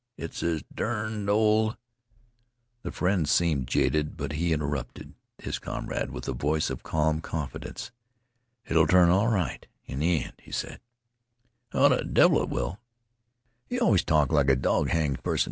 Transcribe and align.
It's 0.17 0.39
this 0.39 0.63
derned 0.73 1.29
old" 1.29 1.77
The 2.81 2.91
friend 2.91 3.29
seemed 3.29 3.67
jaded, 3.67 4.17
but 4.17 4.31
he 4.31 4.51
interrupted 4.51 5.13
his 5.37 5.59
comrade 5.59 6.09
with 6.09 6.27
a 6.27 6.33
voice 6.33 6.71
of 6.71 6.81
calm 6.81 7.21
confidence. 7.21 7.91
"It'll 8.65 8.87
turn 8.87 9.09
out 9.09 9.15
all 9.15 9.27
right 9.27 9.67
in 9.85 9.99
th' 9.99 10.25
end," 10.25 10.33
he 10.39 10.51
said. 10.51 10.81
"Oh, 11.71 11.87
the 11.87 12.03
devil 12.03 12.41
it 12.41 12.49
will! 12.49 12.79
You 13.69 13.81
always 13.81 14.03
talk 14.03 14.31
like 14.31 14.49
a 14.49 14.55
dog 14.55 14.89
hanged 14.89 15.21
parson. 15.23 15.39